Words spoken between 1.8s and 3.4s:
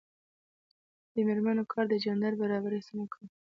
د جنډر برابرۍ هڅونه کوي.